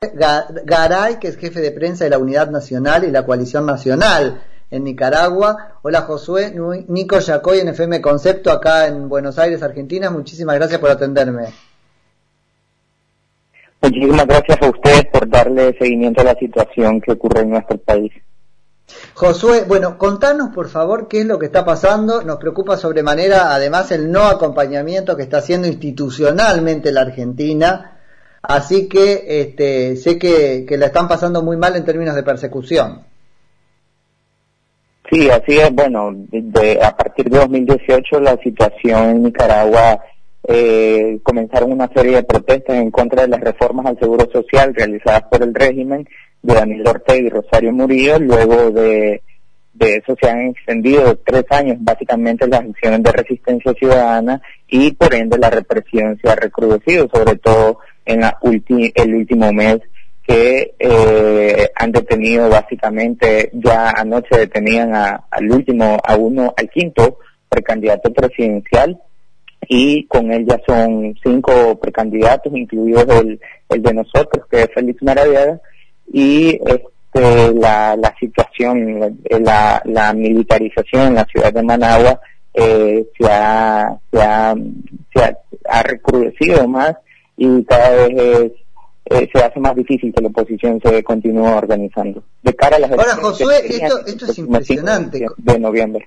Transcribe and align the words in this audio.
Garay, 0.00 1.18
que 1.18 1.26
es 1.26 1.36
jefe 1.36 1.60
de 1.60 1.72
prensa 1.72 2.04
de 2.04 2.10
la 2.10 2.18
Unidad 2.18 2.50
Nacional 2.50 3.02
y 3.02 3.10
la 3.10 3.26
Coalición 3.26 3.66
Nacional 3.66 4.40
en 4.70 4.84
Nicaragua. 4.84 5.80
Hola 5.82 6.02
Josué, 6.02 6.54
Nico 6.86 7.18
Yacoy 7.18 7.58
en 7.58 7.70
FM 7.70 8.00
Concepto 8.00 8.52
acá 8.52 8.86
en 8.86 9.08
Buenos 9.08 9.40
Aires, 9.40 9.60
Argentina. 9.60 10.08
Muchísimas 10.10 10.54
gracias 10.54 10.78
por 10.78 10.90
atenderme. 10.90 11.46
Muchísimas 13.82 14.24
gracias 14.24 14.62
a 14.62 14.70
ustedes 14.70 15.06
por 15.06 15.28
darle 15.28 15.76
seguimiento 15.76 16.20
a 16.20 16.24
la 16.26 16.34
situación 16.36 17.00
que 17.00 17.10
ocurre 17.10 17.40
en 17.40 17.50
nuestro 17.50 17.78
país. 17.78 18.12
Josué, 19.14 19.64
bueno, 19.66 19.98
contanos 19.98 20.50
por 20.54 20.68
favor 20.68 21.08
qué 21.08 21.22
es 21.22 21.26
lo 21.26 21.40
que 21.40 21.46
está 21.46 21.64
pasando. 21.64 22.22
Nos 22.22 22.36
preocupa 22.36 22.76
sobremanera, 22.76 23.52
además, 23.52 23.90
el 23.90 24.12
no 24.12 24.26
acompañamiento 24.26 25.16
que 25.16 25.24
está 25.24 25.38
haciendo 25.38 25.66
institucionalmente 25.66 26.92
la 26.92 27.00
Argentina. 27.00 27.97
Así 28.48 28.88
que 28.88 29.24
este, 29.26 29.94
sé 29.96 30.18
que, 30.18 30.64
la 30.78 30.86
están 30.86 31.06
pasando 31.06 31.42
muy 31.42 31.58
mal 31.58 31.76
en 31.76 31.84
términos 31.84 32.14
de 32.14 32.22
persecución. 32.22 33.02
Sí, 35.10 35.28
así 35.28 35.58
es. 35.58 35.70
Bueno, 35.70 36.14
a 36.82 36.96
partir 36.96 37.28
de 37.28 37.38
2018 37.40 38.20
la 38.20 38.38
situación 38.38 39.10
en 39.10 39.22
Nicaragua 39.24 40.00
eh, 40.44 41.18
comenzaron 41.22 41.72
una 41.72 41.90
serie 41.94 42.16
de 42.16 42.22
protestas 42.22 42.76
en 42.76 42.90
contra 42.90 43.22
de 43.22 43.28
las 43.28 43.40
reformas 43.40 43.84
al 43.84 43.98
seguro 43.98 44.26
social 44.32 44.74
realizadas 44.74 45.24
por 45.30 45.42
el 45.42 45.54
régimen 45.54 46.08
de 46.40 46.54
Daniel 46.54 46.88
Ortega 46.88 47.26
y 47.26 47.28
Rosario 47.28 47.70
Murillo. 47.74 48.18
Luego 48.18 48.70
de, 48.70 49.20
eso 49.78 50.16
se 50.18 50.26
han 50.26 50.46
extendido 50.46 51.18
tres 51.18 51.44
años 51.50 51.76
básicamente 51.80 52.48
las 52.48 52.62
acciones 52.62 53.02
de 53.02 53.12
resistencia 53.12 53.74
ciudadana 53.74 54.40
y 54.66 54.92
por 54.92 55.14
ende 55.14 55.36
la 55.36 55.50
represión 55.50 56.18
se 56.22 56.30
ha 56.30 56.34
recrudecido, 56.34 57.10
sobre 57.12 57.36
todo 57.36 57.80
en 58.08 58.20
la 58.20 58.38
el 58.42 59.14
último 59.14 59.52
mes 59.52 59.78
que 60.26 60.74
eh, 60.78 61.70
han 61.74 61.92
detenido 61.92 62.48
básicamente, 62.48 63.50
ya 63.52 63.90
anoche 63.90 64.36
detenían 64.36 64.92
al 64.94 65.50
último, 65.50 65.98
a 66.04 66.16
uno, 66.16 66.52
al 66.56 66.68
quinto 66.68 67.18
precandidato 67.48 68.12
presidencial 68.12 69.00
y 69.68 70.06
con 70.06 70.30
él 70.32 70.46
ya 70.46 70.60
son 70.66 71.14
cinco 71.22 71.78
precandidatos, 71.80 72.52
incluidos 72.54 73.06
el, 73.20 73.40
el 73.68 73.82
de 73.82 73.94
nosotros, 73.94 74.46
que 74.50 74.62
es 74.62 74.68
Félix 74.74 75.02
Maradiaga, 75.02 75.60
y 76.12 76.60
este, 76.64 77.52
la, 77.54 77.96
la 77.96 78.14
situación, 78.18 79.18
la, 79.30 79.82
la 79.84 80.12
militarización 80.12 81.08
en 81.08 81.14
la 81.14 81.24
ciudad 81.24 81.52
de 81.52 81.62
Managua 81.62 82.20
eh, 82.54 83.06
se, 83.18 83.26
ha, 83.30 83.98
se, 84.10 84.22
ha, 84.22 84.54
se 85.14 85.36
ha, 85.68 85.82
recrudecido 85.82 86.66
más 86.66 86.96
y 87.38 87.64
cada 87.64 87.90
vez 87.90 88.52
eh, 89.04 89.28
se 89.32 89.42
hace 89.42 89.60
más 89.60 89.74
difícil 89.74 90.12
que 90.12 90.20
la 90.20 90.28
oposición 90.28 90.80
se 90.82 91.02
continúe 91.02 91.46
organizando. 91.46 92.22
De 92.42 92.54
cara 92.54 92.76
a 92.76 92.80
las 92.80 92.90
Ahora, 92.90 93.16
Josué, 93.16 93.62
esto, 93.66 94.04
esto 94.04 94.26
es 94.26 94.38
impresionante. 94.38 95.24
De 95.38 95.58
noviembre. 95.58 96.06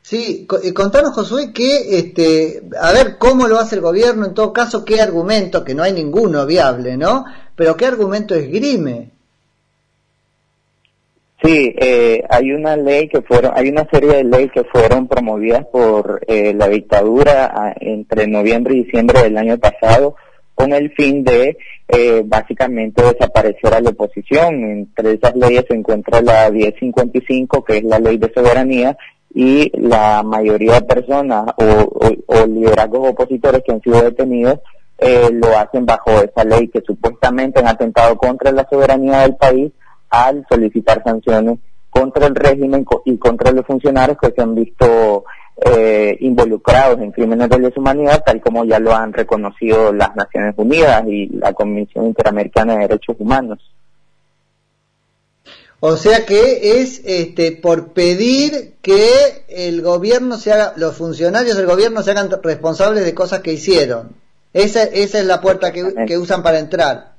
Sí, 0.00 0.46
eh, 0.62 0.72
contanos 0.72 1.12
Josué 1.14 1.52
que, 1.52 1.98
este, 1.98 2.62
a 2.80 2.92
ver 2.92 3.18
cómo 3.18 3.48
lo 3.48 3.58
hace 3.58 3.76
el 3.76 3.82
gobierno, 3.82 4.26
en 4.26 4.34
todo 4.34 4.52
caso, 4.52 4.84
qué 4.84 5.00
argumento, 5.00 5.64
que 5.64 5.74
no 5.74 5.82
hay 5.82 5.92
ninguno 5.92 6.46
viable, 6.46 6.96
¿no? 6.96 7.24
Pero 7.54 7.76
qué 7.76 7.86
argumento 7.86 8.34
esgrime. 8.34 9.10
Sí, 11.42 11.74
eh, 11.76 12.24
hay 12.30 12.52
una 12.52 12.76
ley 12.76 13.08
que 13.08 13.20
fueron, 13.20 13.52
hay 13.54 13.68
una 13.68 13.84
serie 13.90 14.14
de 14.14 14.24
leyes 14.24 14.52
que 14.52 14.62
fueron 14.64 15.08
promovidas 15.08 15.66
por 15.66 16.20
eh, 16.28 16.54
la 16.54 16.68
dictadura 16.68 17.52
ah, 17.52 17.74
entre 17.80 18.28
noviembre 18.28 18.74
y 18.74 18.84
diciembre 18.84 19.22
del 19.22 19.36
año 19.36 19.58
pasado 19.58 20.14
con 20.54 20.72
el 20.72 20.92
fin 20.92 21.24
de 21.24 21.56
eh, 21.88 22.22
básicamente 22.24 23.02
desaparecer 23.02 23.74
a 23.74 23.80
la 23.80 23.90
oposición. 23.90 24.64
Entre 24.64 25.12
esas 25.14 25.34
leyes 25.36 25.64
se 25.68 25.74
encuentra 25.74 26.20
la 26.20 26.50
1055, 26.50 27.64
que 27.64 27.78
es 27.78 27.84
la 27.84 27.98
ley 27.98 28.18
de 28.18 28.32
soberanía, 28.32 28.96
y 29.34 29.70
la 29.78 30.22
mayoría 30.22 30.74
de 30.74 30.82
personas 30.82 31.46
o, 31.56 32.46
liderazgos 32.46 33.10
opositores 33.10 33.62
que 33.64 33.72
han 33.72 33.80
sido 33.80 34.02
detenidos 34.02 34.58
eh, 34.98 35.30
lo 35.32 35.56
hacen 35.56 35.86
bajo 35.86 36.10
esa 36.20 36.44
ley 36.44 36.68
que 36.68 36.82
supuestamente 36.86 37.60
han 37.60 37.68
atentado 37.68 38.16
contra 38.16 38.52
la 38.52 38.66
soberanía 38.68 39.20
del 39.20 39.36
país 39.36 39.72
al 40.10 40.44
solicitar 40.48 41.02
sanciones 41.02 41.58
contra 41.88 42.26
el 42.26 42.34
régimen 42.34 42.84
y 43.04 43.16
contra 43.18 43.52
los 43.52 43.66
funcionarios 43.66 44.18
que 44.20 44.30
se 44.30 44.42
han 44.42 44.54
visto 44.54 45.24
eh, 45.56 46.16
involucrados 46.20 47.00
en 47.00 47.12
crímenes 47.12 47.48
de 47.48 47.58
lesa 47.58 47.78
humanidad, 47.78 48.22
tal 48.24 48.40
como 48.40 48.64
ya 48.64 48.78
lo 48.78 48.94
han 48.94 49.12
reconocido 49.12 49.92
las 49.92 50.16
Naciones 50.16 50.54
Unidas 50.56 51.04
y 51.06 51.28
la 51.28 51.52
Comisión 51.52 52.06
Interamericana 52.06 52.74
de 52.74 52.88
Derechos 52.88 53.16
Humanos. 53.18 53.58
O 55.84 55.96
sea 55.96 56.24
que 56.24 56.80
es 56.80 57.02
este, 57.04 57.52
por 57.52 57.92
pedir 57.92 58.74
que 58.82 59.08
el 59.48 59.82
gobierno 59.82 60.36
se 60.36 60.52
haga, 60.52 60.74
los 60.76 60.96
funcionarios 60.96 61.56
del 61.56 61.66
gobierno 61.66 62.02
se 62.02 62.12
hagan 62.12 62.30
responsables 62.42 63.04
de 63.04 63.14
cosas 63.14 63.40
que 63.40 63.52
hicieron. 63.52 64.10
Esa, 64.52 64.84
esa 64.84 65.18
es 65.18 65.26
la 65.26 65.40
puerta 65.40 65.72
que, 65.72 65.92
que 66.06 66.18
usan 66.18 66.42
para 66.42 66.60
entrar. 66.60 67.12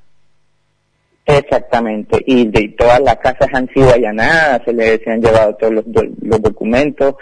Exactamente, 1.26 2.22
y 2.26 2.46
de 2.48 2.74
todas 2.76 3.00
las 3.00 3.16
casas 3.16 3.48
han 3.52 3.68
sido 3.68 3.90
allanadas, 3.92 4.62
se 4.64 4.72
les 4.72 5.06
han 5.08 5.22
llevado 5.22 5.54
todos 5.56 5.72
los, 5.72 5.84
los 6.22 6.42
documentos. 6.42 7.14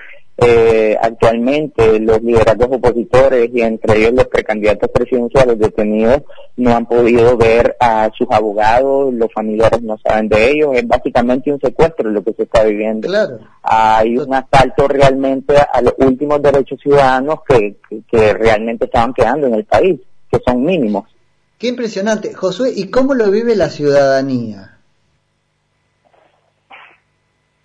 Eh, 0.44 0.96
actualmente 1.00 2.00
los 2.00 2.22
liderazgos 2.22 2.68
opositores 2.72 3.50
y 3.54 3.60
entre 3.60 3.98
ellos 3.98 4.14
los 4.14 4.26
precandidatos 4.26 4.90
presidenciales 4.90 5.58
detenidos 5.58 6.22
no 6.56 6.74
han 6.74 6.86
podido 6.86 7.36
ver 7.36 7.76
a 7.78 8.10
sus 8.16 8.26
abogados, 8.30 9.14
los 9.14 9.32
familiares 9.32 9.82
no 9.82 9.96
saben 9.98 10.28
de 10.28 10.50
ellos, 10.50 10.70
es 10.74 10.86
básicamente 10.86 11.52
un 11.52 11.60
secuestro 11.60 12.10
lo 12.10 12.22
que 12.24 12.32
se 12.32 12.42
está 12.42 12.64
viviendo. 12.64 13.08
Claro. 13.08 13.38
Hay 13.62 14.18
un 14.18 14.34
asalto 14.34 14.88
realmente 14.88 15.54
a 15.56 15.80
los 15.80 15.94
últimos 15.98 16.42
derechos 16.42 16.80
ciudadanos 16.80 17.40
que, 17.48 17.76
que 18.10 18.34
realmente 18.34 18.86
estaban 18.86 19.14
quedando 19.14 19.46
en 19.46 19.54
el 19.54 19.64
país, 19.64 20.00
que 20.30 20.40
son 20.44 20.64
mínimos. 20.64 21.04
Qué 21.58 21.68
impresionante. 21.68 22.34
Josué, 22.34 22.72
¿y 22.74 22.88
cómo 22.88 23.14
lo 23.14 23.30
vive 23.30 23.54
la 23.54 23.70
ciudadanía? 23.70 24.71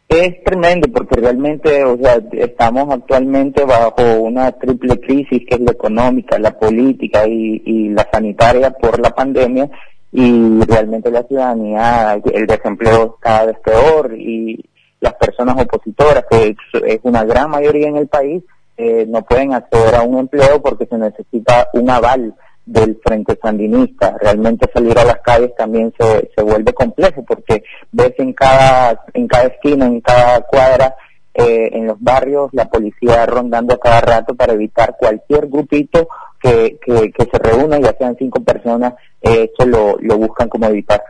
Es 0.09 0.41
tremendo 0.43 0.87
porque 0.87 1.17
realmente, 1.17 1.83
o 1.83 1.97
sea, 1.97 2.21
estamos 2.31 2.93
actualmente 2.93 3.65
bajo 3.65 4.21
una 4.21 4.51
triple 4.53 4.99
crisis 5.01 5.43
que 5.45 5.55
es 5.55 5.59
la 5.61 5.73
económica, 5.73 6.39
la 6.39 6.57
política 6.57 7.27
y, 7.27 7.89
la 7.89 8.07
sanitaria 8.11 8.71
por 8.71 8.99
la 8.99 9.09
pandemia 9.09 9.69
y 10.11 10.61
realmente 10.61 11.11
la 11.11 11.23
ciudadanía, 11.23 12.21
el 12.33 12.47
desempleo 12.47 13.17
cada 13.19 13.47
vez 13.47 13.57
peor 13.59 14.13
y 14.17 14.63
las 15.01 15.13
personas 15.15 15.61
opositoras, 15.61 16.23
que 16.29 16.55
es 16.85 16.99
una 17.03 17.25
gran 17.25 17.49
mayoría 17.49 17.89
en 17.89 17.97
el 17.97 18.07
país, 18.07 18.43
eh, 18.77 19.05
no 19.07 19.23
pueden 19.23 19.53
acceder 19.53 19.95
a 19.95 20.03
un 20.03 20.19
empleo 20.19 20.61
porque 20.61 20.85
se 20.85 20.97
necesita 20.97 21.67
un 21.73 21.89
aval 21.89 22.33
del 22.67 22.99
Frente 23.03 23.39
Sandinista. 23.41 24.15
Realmente 24.19 24.69
salir 24.71 24.97
a 24.99 25.05
las 25.05 25.21
calles 25.21 25.55
también 25.57 25.91
se, 25.97 26.29
se 26.35 26.43
vuelve 26.43 26.73
complejo 26.73 27.23
porque 27.25 27.63
ves 27.91 28.13
en 28.17 28.33
cada, 28.33 29.03
en 29.13 29.27
cada 29.27 29.45
esquina, 29.45 29.85
en 29.85 30.01
cada 30.01 30.41
cuadra, 30.41 30.95
eh, 31.33 31.69
en 31.73 31.87
los 31.87 31.97
barrios, 31.99 32.49
la 32.53 32.65
policía 32.65 33.25
rondando 33.25 33.73
a 33.73 33.79
cada 33.79 34.01
rato 34.01 34.35
para 34.35 34.53
evitar 34.53 34.95
cualquier 34.99 35.47
grupito 35.47 36.07
que, 36.41 36.77
que, 36.85 37.11
que 37.11 37.25
se 37.31 37.37
reúna, 37.39 37.79
ya 37.79 37.95
sean 37.97 38.15
cinco 38.17 38.43
personas, 38.43 38.93
eh, 39.21 39.49
eso 39.51 39.67
lo, 39.67 39.97
lo 39.99 40.17
buscan 40.17 40.49
como 40.49 40.67
evitar. 40.67 41.01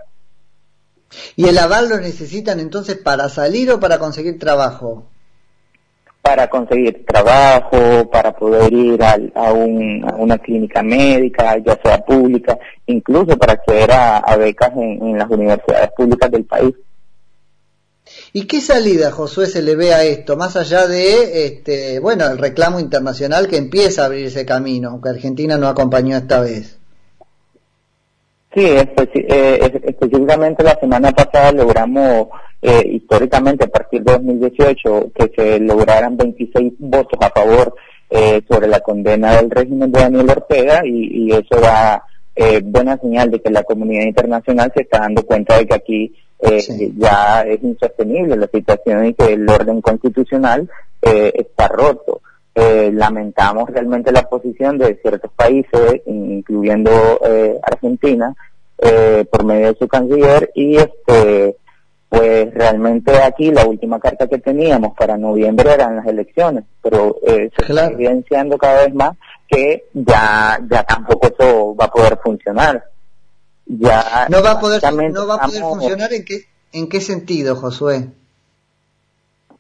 ¿Y 1.36 1.48
el 1.48 1.58
aval 1.58 1.90
lo 1.90 1.98
necesitan 1.98 2.60
entonces 2.60 2.98
para 2.98 3.30
salir 3.30 3.72
o 3.72 3.80
para 3.80 3.98
conseguir 3.98 4.38
trabajo? 4.38 5.06
Para 6.28 6.50
conseguir 6.50 7.06
trabajo, 7.06 8.10
para 8.12 8.34
poder 8.34 8.74
ir 8.74 9.02
a, 9.02 9.18
a, 9.34 9.54
una 9.54 10.38
clínica 10.38 10.84
médica, 10.84 11.56
ya 11.66 11.80
sea 11.82 12.04
pública, 12.04 12.60
incluso 12.86 13.38
para 13.38 13.54
acceder 13.54 13.90
a, 13.94 14.36
becas 14.36 14.74
en, 14.76 15.18
las 15.18 15.30
universidades 15.30 15.90
públicas 15.96 16.30
del 16.30 16.44
país. 16.44 16.76
¿Y 18.34 18.46
qué 18.46 18.60
salida, 18.60 19.10
Josué, 19.12 19.46
se 19.48 19.62
le 19.62 19.78
ve 19.78 19.94
a 19.94 20.04
esto, 20.04 20.36
más 20.36 20.58
allá 20.58 20.86
de, 20.86 21.46
este, 21.46 22.00
bueno, 22.00 22.28
el 22.28 22.38
reclamo 22.38 22.82
internacional 22.82 23.48
que 23.48 23.56
empieza 23.56 24.02
a 24.02 24.08
abrir 24.08 24.26
ese 24.26 24.46
camino, 24.46 24.90
aunque 24.90 25.08
Argentina 25.08 25.58
no 25.58 25.70
acompañó 25.70 26.18
esta 26.18 26.42
vez? 26.42 26.78
Sí, 28.54 28.66
eh, 28.66 29.72
específicamente 29.84 30.64
la 30.64 30.80
semana 30.80 31.12
pasada 31.12 31.52
logramos 31.52 32.30
eh, 32.60 32.88
históricamente 32.94 33.66
a 33.66 33.68
partir 33.68 34.02
de 34.04 34.14
2018 34.14 35.12
que 35.14 35.32
se 35.36 35.60
lograran 35.60 36.18
26 36.18 36.74
votos 36.80 37.20
a 37.22 37.30
favor 37.30 37.76
eh, 38.10 38.42
sobre 38.50 38.68
la 38.68 38.80
condena 38.80 39.36
del 39.36 39.52
régimen 39.52 39.92
de 39.92 40.00
Daniel 40.00 40.30
Ortega 40.30 40.82
y, 40.84 41.32
eso 41.32 41.62
da 41.62 42.04
eh, 42.36 42.62
buena 42.64 42.98
señal 42.98 43.30
de 43.30 43.42
que 43.42 43.52
la 43.52 43.62
comunidad 43.62 44.06
internacional 44.06 44.72
se 44.74 44.82
está 44.82 45.00
dando 45.00 45.24
cuenta 45.24 45.58
de 45.58 45.68
que 45.68 45.76
aquí 45.76 46.16
ya 46.98 47.42
es 47.42 47.64
insostenible 47.64 48.36
la 48.38 48.48
situación 48.48 49.06
y 49.08 49.14
que 49.14 49.34
el 49.34 49.50
orden 49.50 49.82
constitucional 49.82 50.70
está 51.02 51.68
roto. 51.68 52.22
Lamentamos 52.92 53.70
realmente 53.70 54.12
la 54.12 54.24
posición 54.24 54.78
de 54.78 54.96
ciertos 55.02 55.32
países, 55.36 56.02
incluyendo 56.06 56.92
Argentina, 57.64 58.36
eh, 58.80 59.26
por 59.32 59.44
medio 59.44 59.74
de 59.74 59.80
su 59.80 59.88
canciller 59.88 60.52
y 60.54 60.76
este 60.76 61.58
pues 62.10 62.54
realmente 62.54 63.12
aquí 63.24 63.50
la 63.52 63.66
última 63.66 64.00
carta 64.00 64.28
que 64.28 64.38
teníamos 64.38 64.96
para 64.96 65.18
noviembre 65.18 65.74
eran 65.74 65.96
las 65.96 66.06
elecciones, 66.06 66.64
pero 66.82 67.18
eh, 67.26 67.50
se 67.58 67.66
está 67.66 67.88
evidenciando 67.88 68.56
cada 68.58 68.86
vez 68.86 68.94
más 68.94 69.18
que 69.48 69.88
ya 69.94 70.60
ya 70.70 70.84
tampoco 70.84 71.28
eso 71.28 71.76
va 71.76 71.86
a 71.86 71.92
poder 71.92 72.20
funcionar. 72.24 72.86
Ya 73.66 74.28
no 74.30 74.44
va 74.44 74.52
a 74.52 74.60
poder 74.60 74.82
no 75.12 75.26
va 75.26 75.36
a 75.36 75.48
poder 75.48 75.62
funcionar 75.64 76.14
en 76.14 76.24
qué 76.24 76.46
en 76.72 76.88
qué 76.88 77.02
sentido, 77.02 77.56
Josué? 77.56 78.10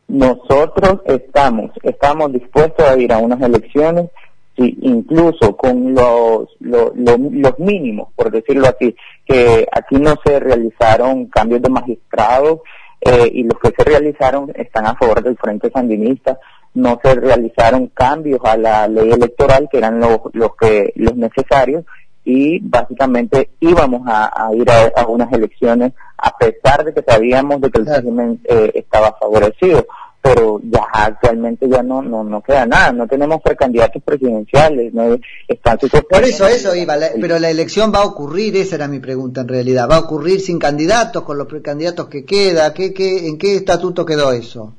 Nosotros 0.07 1.01
estamos 1.05 1.71
estamos 1.83 2.31
dispuestos 2.31 2.87
a 2.87 2.97
ir 2.97 3.11
a 3.11 3.17
unas 3.17 3.41
elecciones 3.41 4.09
incluso 4.57 5.55
con 5.55 5.93
los, 5.93 6.49
los, 6.59 6.91
los, 6.95 7.59
mínimos, 7.59 8.09
por 8.15 8.31
decirlo 8.31 8.67
así, 8.67 8.95
que 9.25 9.67
aquí 9.71 9.97
no 9.97 10.15
se 10.25 10.39
realizaron 10.39 11.27
cambios 11.27 11.61
de 11.61 11.69
magistrados 11.69 12.61
eh, 13.01 13.29
y 13.31 13.43
los 13.43 13.59
que 13.59 13.71
se 13.77 13.83
realizaron 13.83 14.51
están 14.55 14.87
a 14.87 14.95
favor 14.95 15.21
del 15.21 15.37
Frente 15.37 15.69
Sandinista, 15.69 16.39
no 16.73 16.99
se 17.03 17.15
realizaron 17.15 17.87
cambios 17.87 18.39
a 18.43 18.57
la 18.57 18.87
ley 18.87 19.11
electoral 19.11 19.67
que 19.71 19.77
eran 19.77 19.99
los, 19.99 20.19
los 20.33 20.55
que 20.55 20.91
los 20.95 21.15
necesarios 21.15 21.85
y 22.23 22.59
básicamente 22.59 23.51
íbamos 23.59 24.01
a, 24.05 24.49
ir 24.53 24.67
a, 24.69 25.07
unas 25.07 25.31
elecciones 25.31 25.93
a 26.17 26.37
pesar 26.37 26.83
de 26.83 26.93
que 26.93 27.03
sabíamos 27.03 27.61
de 27.61 27.69
que 27.69 27.79
el 27.79 27.85
régimen 27.85 28.41
eh, 28.45 28.71
estaba 28.75 29.15
favorecido 29.19 29.85
pero 30.27 30.59
ya 30.63 30.85
actualmente 30.91 31.69
ya 31.69 31.83
no 31.83 32.01
no 32.01 32.23
no 32.23 32.41
queda 32.41 32.65
nada, 32.65 32.91
no 32.91 33.07
tenemos 33.07 33.41
precandidatos 33.41 34.01
presidenciales, 34.03 34.93
no 34.93 35.17
están 35.47 35.77
Por 35.77 36.23
eso 36.23 36.47
eso 36.47 36.75
iba, 36.75 36.95
pero 37.21 37.39
la 37.39 37.49
elección 37.49 37.93
va 37.93 37.99
a 37.99 38.05
ocurrir, 38.05 38.57
esa 38.57 38.75
era 38.75 38.87
mi 38.87 38.99
pregunta 38.99 39.41
en 39.41 39.47
realidad, 39.47 39.87
va 39.89 39.97
a 39.97 39.99
ocurrir 39.99 40.41
sin 40.41 40.59
candidatos, 40.59 41.23
con 41.23 41.37
los 41.37 41.47
precandidatos 41.47 42.07
que 42.07 42.25
queda, 42.25 42.73
¿qué, 42.73 42.93
qué, 42.93 43.27
en 43.27 43.37
qué 43.37 43.55
estatuto 43.55 44.05
quedó 44.05 44.33
eso? 44.33 44.73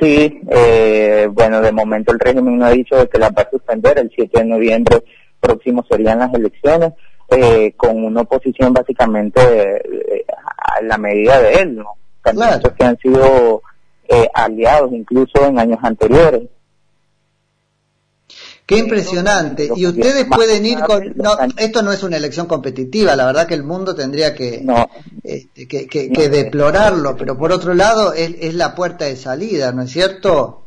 Sí, 0.00 0.40
eh, 0.50 1.28
bueno, 1.30 1.60
de 1.60 1.72
momento 1.72 2.12
el 2.12 2.18
régimen 2.18 2.58
no 2.58 2.66
ha 2.66 2.70
dicho 2.70 2.96
de 2.96 3.08
que 3.08 3.18
la 3.18 3.30
va 3.30 3.42
a 3.42 3.50
suspender, 3.50 3.98
el 3.98 4.10
7 4.14 4.40
de 4.40 4.44
noviembre 4.44 5.04
próximo 5.40 5.84
serían 5.88 6.18
las 6.18 6.34
elecciones, 6.34 6.92
eh, 7.28 7.74
con 7.76 8.04
una 8.04 8.20
oposición 8.22 8.72
básicamente 8.72 9.40
eh, 9.40 10.24
a 10.28 10.82
la 10.82 10.96
medida 10.98 11.40
de 11.40 11.54
él, 11.54 11.76
¿no? 11.76 11.90
Candidatos 12.20 12.72
que 12.72 12.84
han 12.84 12.98
sido 12.98 13.62
eh, 14.08 14.28
aliados 14.32 14.92
incluso 14.92 15.44
en 15.44 15.58
años 15.58 15.78
anteriores. 15.82 16.42
Qué 18.64 18.78
impresionante. 18.78 19.70
Y 19.76 19.86
ustedes 19.86 20.24
pueden 20.24 20.66
ir 20.66 20.80
con... 20.80 21.12
No, 21.16 21.36
esto 21.56 21.82
no 21.82 21.92
es 21.92 22.02
una 22.02 22.16
elección 22.16 22.46
competitiva, 22.46 23.14
la 23.14 23.26
verdad 23.26 23.46
que 23.46 23.54
el 23.54 23.62
mundo 23.62 23.94
tendría 23.94 24.34
que, 24.34 24.64
este, 25.22 25.68
que, 25.68 26.28
deplorarlo, 26.28 27.16
pero 27.16 27.38
por 27.38 27.52
otro 27.52 27.74
lado 27.74 28.12
es, 28.12 28.34
es, 28.40 28.54
la 28.54 28.74
puerta 28.74 29.04
de 29.04 29.14
salida, 29.14 29.70
¿no 29.70 29.82
es 29.82 29.90
cierto? 29.92 30.65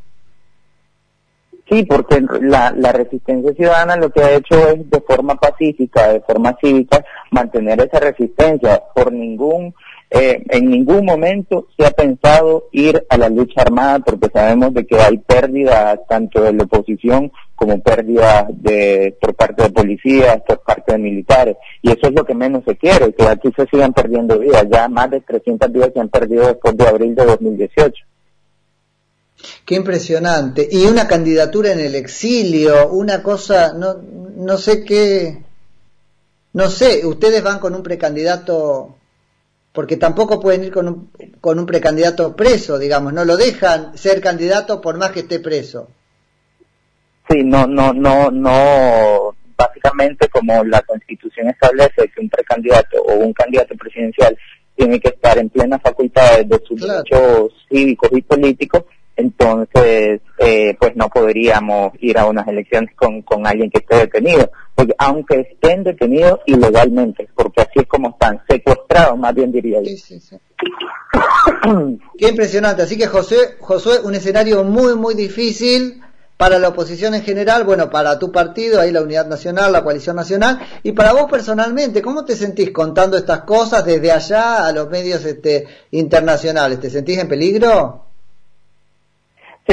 Sí, 1.69 1.83
porque 1.83 2.19
la, 2.41 2.71
resistencia 2.91 3.53
ciudadana 3.53 3.95
lo 3.95 4.09
que 4.09 4.21
ha 4.21 4.33
hecho 4.33 4.55
es 4.69 4.89
de 4.89 5.01
forma 5.01 5.35
pacífica, 5.35 6.13
de 6.13 6.21
forma 6.21 6.57
cívica, 6.59 7.05
mantener 7.29 7.79
esa 7.81 7.99
resistencia. 7.99 8.81
Por 8.95 9.11
ningún 9.13 9.75
eh, 10.11 10.43
en 10.49 10.71
ningún 10.71 11.05
momento 11.05 11.67
se 11.77 11.85
ha 11.85 11.91
pensado 11.91 12.69
ir 12.71 13.05
a 13.09 13.17
la 13.17 13.29
lucha 13.29 13.61
armada 13.61 13.99
porque 13.99 14.29
sabemos 14.33 14.73
de 14.73 14.87
que 14.87 14.99
hay 14.99 15.19
pérdidas 15.19 15.99
tanto 16.09 16.41
de 16.41 16.53
la 16.53 16.63
oposición 16.63 17.31
como 17.53 17.79
pérdidas 17.81 18.45
de, 18.49 19.15
por 19.21 19.35
parte 19.35 19.63
de 19.63 19.69
policías, 19.69 20.41
por 20.47 20.61
parte 20.63 20.93
de 20.93 20.97
militares. 20.97 21.57
Y 21.83 21.89
eso 21.89 22.07
es 22.07 22.13
lo 22.13 22.25
que 22.25 22.33
menos 22.33 22.63
se 22.65 22.75
quiere, 22.77 23.13
que 23.13 23.23
aquí 23.25 23.51
se 23.55 23.67
sigan 23.67 23.93
perdiendo 23.93 24.39
vidas. 24.39 24.65
Ya 24.71 24.87
más 24.87 25.11
de 25.11 25.21
300 25.21 25.71
vidas 25.71 25.91
se 25.93 25.99
han 25.99 26.09
perdido 26.09 26.47
después 26.47 26.75
de 26.75 26.87
abril 26.87 27.13
de 27.13 27.25
2018. 27.25 28.08
Qué 29.65 29.75
impresionante. 29.75 30.67
Y 30.71 30.85
una 30.85 31.07
candidatura 31.07 31.71
en 31.71 31.79
el 31.79 31.95
exilio, 31.95 32.89
una 32.89 33.23
cosa, 33.23 33.73
no, 33.73 33.95
no 33.95 34.57
sé 34.57 34.83
qué, 34.83 35.43
no 36.53 36.69
sé, 36.69 37.05
ustedes 37.05 37.43
van 37.43 37.59
con 37.59 37.75
un 37.75 37.83
precandidato 37.83 38.95
porque 39.71 39.97
tampoco 39.97 40.39
pueden 40.39 40.63
ir 40.63 40.71
con 40.71 40.87
un, 40.87 41.11
con 41.39 41.59
un 41.59 41.65
precandidato 41.65 42.35
preso, 42.35 42.79
digamos, 42.79 43.13
no 43.13 43.23
lo 43.23 43.37
dejan 43.37 43.97
ser 43.97 44.19
candidato 44.19 44.81
por 44.81 44.97
más 44.97 45.11
que 45.11 45.21
esté 45.21 45.39
preso. 45.39 45.89
Sí, 47.29 47.43
no, 47.43 47.67
no, 47.67 47.93
no, 47.93 48.31
no, 48.31 49.35
básicamente 49.55 50.27
como 50.29 50.63
la 50.63 50.81
constitución 50.81 51.49
establece 51.49 52.09
que 52.13 52.21
un 52.21 52.29
precandidato 52.29 53.01
o 53.01 53.13
un 53.15 53.33
candidato 53.33 53.75
presidencial 53.75 54.35
tiene 54.75 54.99
que 54.99 55.09
estar 55.09 55.37
en 55.37 55.49
plena 55.49 55.77
facultad 55.77 56.39
de 56.45 56.59
sus 56.65 56.81
derechos 56.81 57.53
cívicos 57.69 58.09
y 58.13 58.21
políticos, 58.21 58.85
entonces 59.19 60.21
eh, 60.37 60.75
pues 60.79 60.95
no 60.95 61.09
podríamos 61.09 61.91
ir 61.99 62.17
a 62.17 62.25
unas 62.25 62.47
elecciones 62.47 62.95
con, 62.95 63.21
con 63.21 63.45
alguien 63.45 63.69
que 63.69 63.79
esté 63.79 63.97
detenido, 63.97 64.49
porque 64.73 64.95
aunque 64.97 65.41
estén 65.41 65.83
detenidos 65.83 66.39
ilegalmente, 66.45 67.27
porque 67.35 67.61
así 67.61 67.79
es 67.79 67.87
como 67.87 68.09
están, 68.09 68.41
secuestrados 68.47 69.19
más 69.19 69.35
bien 69.35 69.51
diría 69.51 69.81
yo. 69.81 69.91
Qué 72.17 72.29
impresionante, 72.29 72.81
así 72.81 72.97
que 72.97 73.07
José, 73.07 73.57
Josué, 73.59 73.99
un 74.03 74.15
escenario 74.15 74.63
muy 74.63 74.95
muy 74.95 75.15
difícil 75.15 76.01
para 76.37 76.57
la 76.57 76.69
oposición 76.69 77.13
en 77.15 77.23
general, 77.23 77.65
bueno, 77.65 77.89
para 77.89 78.17
tu 78.17 78.31
partido, 78.31 78.79
ahí 78.79 78.93
la 78.93 79.01
Unidad 79.01 79.27
Nacional, 79.27 79.73
la 79.73 79.83
Coalición 79.83 80.15
Nacional, 80.15 80.59
y 80.83 80.93
para 80.93 81.11
vos 81.11 81.29
personalmente, 81.29 82.01
¿cómo 82.01 82.23
te 82.23 82.37
sentís 82.37 82.71
contando 82.71 83.17
estas 83.17 83.41
cosas 83.41 83.83
desde 83.83 84.13
allá 84.13 84.65
a 84.65 84.71
los 84.71 84.89
medios 84.89 85.25
este, 85.25 85.67
internacionales? 85.91 86.79
¿Te 86.79 86.89
sentís 86.89 87.17
en 87.17 87.27
peligro? 87.27 88.08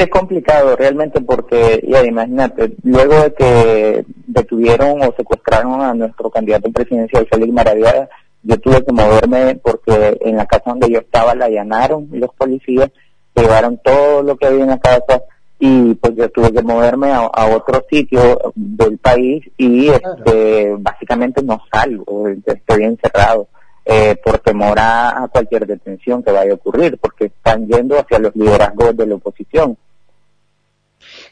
Es 0.03 0.09
complicado 0.09 0.75
realmente 0.75 1.21
porque, 1.21 1.83
ya 1.87 2.05
imagínate, 2.05 2.75
luego 2.83 3.15
de 3.15 3.33
que 3.33 4.05
detuvieron 4.27 5.01
o 5.01 5.13
secuestraron 5.17 5.81
a 5.81 5.93
nuestro 5.93 6.29
candidato 6.29 6.71
presidencial, 6.71 7.27
Félix 7.31 7.53
Maravilla, 7.53 8.09
yo 8.43 8.59
tuve 8.59 8.83
que 8.83 8.91
moverme 8.91 9.55
porque 9.55 10.17
en 10.21 10.37
la 10.37 10.45
casa 10.45 10.71
donde 10.71 10.91
yo 10.91 10.99
estaba 10.99 11.35
la 11.35 11.45
allanaron 11.45 12.07
los 12.11 12.33
policías, 12.35 12.91
llevaron 13.35 13.79
todo 13.83 14.23
lo 14.23 14.37
que 14.37 14.47
había 14.47 14.63
en 14.63 14.69
la 14.69 14.79
casa 14.79 15.21
y 15.59 15.95
pues 15.95 16.15
yo 16.15 16.29
tuve 16.29 16.53
que 16.53 16.61
moverme 16.61 17.11
a, 17.11 17.29
otro 17.55 17.83
sitio 17.89 18.53
del 18.53 18.99
país 18.99 19.43
y 19.57 19.89
este, 19.89 20.75
básicamente 20.77 21.41
no 21.41 21.59
salgo, 21.71 22.27
estoy 22.27 22.83
encerrado. 22.83 23.47
Eh, 23.89 24.17
por 24.21 24.39
temor 24.39 24.77
a, 24.77 25.29
cualquier 25.31 25.65
detención 25.65 26.21
que 26.21 26.33
vaya 26.33 26.51
a 26.51 26.55
ocurrir, 26.55 26.97
porque 26.97 27.27
están 27.27 27.65
yendo 27.67 27.97
hacia 27.97 28.19
los 28.19 28.35
liderazgos 28.35 28.97
de 28.97 29.07
la 29.07 29.15
oposición. 29.15 29.77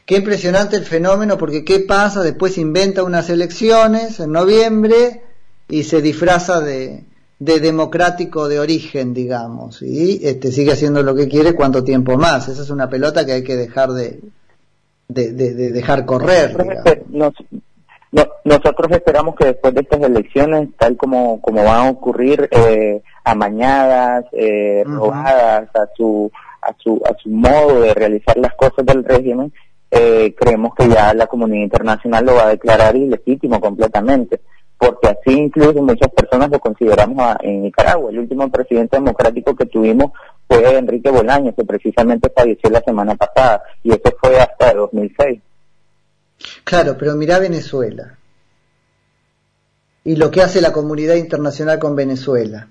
Qué 0.06 0.18
impresionante 0.18 0.76
el 0.76 0.84
fenómeno, 0.84 1.36
porque 1.36 1.64
¿qué 1.64 1.80
pasa? 1.80 2.22
Después 2.22 2.58
inventa 2.58 3.02
unas 3.02 3.28
elecciones 3.28 4.20
en 4.20 4.30
noviembre 4.30 5.22
y 5.68 5.82
se 5.82 6.00
disfraza 6.00 6.60
de, 6.60 7.02
democrático 7.40 8.46
de 8.46 8.60
origen, 8.60 9.12
digamos, 9.12 9.82
y 9.82 10.24
este, 10.24 10.52
sigue 10.52 10.72
haciendo 10.72 11.02
lo 11.02 11.16
que 11.16 11.26
quiere 11.26 11.54
cuánto 11.54 11.82
tiempo 11.82 12.16
más. 12.16 12.48
Esa 12.48 12.62
es 12.62 12.70
una 12.70 12.88
pelota 12.88 13.26
que 13.26 13.32
hay 13.32 13.42
que 13.42 13.56
dejar 13.56 13.90
de, 13.90 14.20
de, 15.08 15.32
dejar 15.32 16.06
correr. 16.06 16.56
nosotros 18.44 18.92
esperamos 18.92 19.34
que 19.34 19.46
después 19.46 19.74
de 19.74 19.80
estas 19.80 20.02
elecciones, 20.02 20.68
tal 20.78 20.96
como, 20.96 21.40
como 21.40 21.64
van 21.64 21.86
a 21.86 21.90
ocurrir, 21.90 22.48
eh, 22.52 23.02
amañadas, 23.24 24.24
eh, 24.30 24.84
robadas 24.86 25.68
a 25.74 25.88
su, 25.96 26.30
a, 26.62 26.72
su, 26.78 27.02
a 27.04 27.16
su 27.20 27.28
modo 27.28 27.80
de 27.80 27.92
realizar 27.92 28.36
las 28.36 28.54
cosas 28.54 28.86
del 28.86 29.02
régimen, 29.02 29.52
eh, 29.98 30.34
creemos 30.38 30.74
que 30.74 30.88
ya 30.88 31.14
la 31.14 31.26
comunidad 31.26 31.64
internacional 31.64 32.24
lo 32.24 32.34
va 32.34 32.46
a 32.46 32.50
declarar 32.50 32.94
ilegítimo 32.96 33.60
completamente, 33.60 34.40
porque 34.76 35.08
así 35.08 35.32
incluso 35.32 35.82
muchas 35.82 36.10
personas 36.10 36.50
lo 36.50 36.58
consideramos 36.58 37.36
en 37.40 37.62
Nicaragua. 37.62 38.10
El 38.10 38.20
último 38.20 38.50
presidente 38.50 38.96
democrático 38.96 39.56
que 39.56 39.66
tuvimos 39.66 40.12
fue 40.46 40.76
Enrique 40.76 41.10
Bolaños, 41.10 41.54
que 41.54 41.64
precisamente 41.64 42.30
falleció 42.34 42.70
la 42.70 42.80
semana 42.80 43.14
pasada, 43.14 43.62
y 43.82 43.90
eso 43.90 44.14
fue 44.20 44.38
hasta 44.38 44.74
2006. 44.74 45.40
Claro, 46.64 46.96
pero 46.98 47.14
mira 47.14 47.38
Venezuela. 47.38 48.18
Y 50.04 50.16
lo 50.16 50.30
que 50.30 50.42
hace 50.42 50.60
la 50.60 50.72
comunidad 50.72 51.16
internacional 51.16 51.78
con 51.78 51.96
Venezuela. 51.96 52.68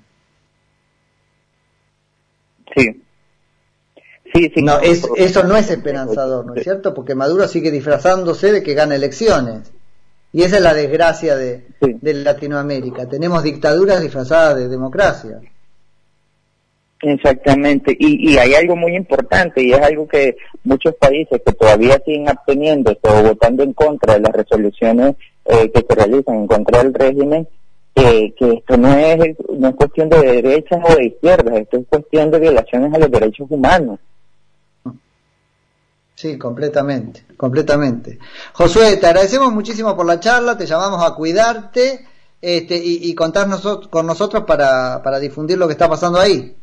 Sí. 2.76 3.05
No, 4.58 4.80
es, 4.82 5.08
eso 5.16 5.44
no 5.44 5.56
es 5.56 5.70
esperanzador, 5.70 6.46
¿no 6.46 6.56
es 6.56 6.64
cierto? 6.64 6.94
Porque 6.94 7.16
Maduro 7.16 7.48
sigue 7.48 7.72
disfrazándose 7.72 8.52
de 8.52 8.64
que 8.64 8.74
gana 8.74 8.96
elecciones. 8.96 9.72
Y 10.34 10.44
esa 10.44 10.58
es 10.58 10.62
la 10.62 10.74
desgracia 10.74 11.38
de, 11.38 11.64
Latinoamérica. 12.02 13.08
Tenemos 13.08 13.44
dictaduras 13.44 14.02
disfrazadas 14.02 14.58
de 14.58 14.68
democracia. 14.68 15.40
Exactamente, 17.02 17.96
y, 17.98 18.38
hay 18.38 18.56
algo 18.56 18.76
muy 18.76 18.96
importante 18.96 19.62
y 19.62 19.72
es 19.72 19.80
algo 19.80 20.08
que 20.08 20.36
muchos 20.64 20.96
países 20.96 21.42
que 21.46 21.54
todavía 21.54 22.02
siguen 22.04 22.30
absteniendo 22.30 22.98
o 23.02 23.24
votando 23.24 23.64
en 23.64 23.74
contra 23.74 24.16
de 24.16 24.22
las 24.22 24.32
resoluciones 24.32 25.16
eh, 25.46 25.72
que 25.72 25.86
se 25.88 25.96
realizan 25.96 26.36
en 26.36 26.48
contra 26.48 26.84
del 26.84 26.94
régimen 26.94 27.48
que 27.96 28.34
esto 28.40 28.78
no 28.78 28.94
es, 28.94 29.36
no 29.58 29.70
es 29.70 29.76
cuestión 29.76 30.10
de 30.10 30.20
derechas 30.20 30.80
o 30.84 30.96
de 30.96 31.06
izquierdas, 31.06 31.60
esto 31.60 31.78
es 31.78 31.88
cuestión 31.88 32.30
de 32.30 32.40
violaciones 32.40 32.94
a 32.94 33.00
los 33.00 33.10
derechos 33.10 33.48
humanos. 33.50 34.00
Sí, 36.16 36.38
completamente, 36.38 37.26
completamente. 37.36 38.18
Josué, 38.54 38.96
te 38.98 39.08
agradecemos 39.08 39.52
muchísimo 39.52 39.96
por 39.96 40.06
la 40.06 40.20
charla, 40.20 40.58
te 40.58 40.66
llamamos 40.66 41.06
a 41.06 41.14
cuidarte 41.14 42.06
este, 42.42 42.78
y, 42.78 43.10
y 43.10 43.14
contar 43.14 43.48
con 43.90 44.08
nosotros 44.08 44.44
para, 44.46 45.02
para 45.04 45.20
difundir 45.20 45.58
lo 45.58 45.68
que 45.68 45.74
está 45.74 45.90
pasando 45.90 46.20
ahí. 46.20 46.56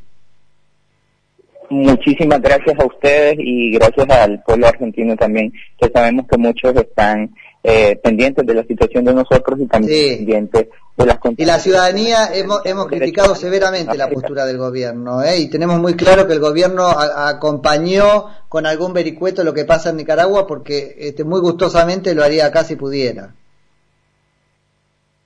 Muchísimas 1.69 2.41
gracias 2.41 2.79
a 2.79 2.87
ustedes 2.87 3.37
y 3.39 3.73
gracias 3.73 4.09
al 4.11 4.43
pueblo 4.43 4.67
argentino 4.67 5.17
también, 5.17 5.53
que 5.79 5.91
sabemos 5.91 6.27
que 6.31 6.39
muchos 6.39 6.75
están 6.77 7.35
eh, 7.63 7.97
pendientes 7.97 8.47
de 8.47 8.55
la 8.55 8.65
situación 8.65 9.05
de 9.05 9.15
nosotros 9.15 9.61
y 9.61 9.67
también 9.67 10.17
pendientes 10.19 10.69
de 10.97 11.07
las 11.07 11.19
Y 11.37 11.45
la 11.45 11.59
ciudadanía 11.59 12.29
hemos, 12.35 12.61
hemos 12.65 12.87
criticado 12.87 13.35
severamente 13.35 13.97
la 13.97 14.09
postura 14.09 14.45
del 14.45 14.59
gobierno 14.59 15.23
¿eh? 15.23 15.39
y 15.39 15.49
tenemos 15.49 15.81
muy 15.81 15.95
claro 15.95 16.27
que 16.27 16.35
el 16.35 16.41
gobierno 16.41 16.87
acompañó 16.89 18.27
con 18.49 18.67
algún 18.67 18.93
vericueto 18.93 19.43
lo 19.43 19.55
que 19.55 19.65
pasa 19.65 19.91
en 19.91 19.97
Nicaragua 19.97 20.47
porque 20.47 20.97
este, 20.99 21.25
muy 21.25 21.41
gustosamente 21.41 22.15
lo 22.15 22.23
haría 22.23 22.47
acá 22.47 22.65
si 22.65 22.77
pudiera. 22.77 23.35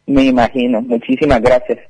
Me 0.07 0.25
imagino, 0.25 0.81
muchísimas 0.83 1.43
gracias. 1.43 1.81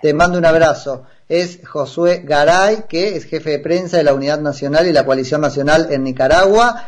Te 0.00 0.12
mando 0.12 0.38
un 0.38 0.44
abrazo. 0.44 1.04
Es 1.28 1.60
Josué 1.66 2.22
Garay, 2.24 2.84
que 2.88 3.16
es 3.16 3.24
jefe 3.24 3.50
de 3.50 3.58
prensa 3.60 3.96
de 3.96 4.04
la 4.04 4.14
Unidad 4.14 4.40
Nacional 4.40 4.86
y 4.86 4.92
la 4.92 5.04
Coalición 5.04 5.40
Nacional 5.40 5.88
en 5.90 6.04
Nicaragua. 6.04 6.84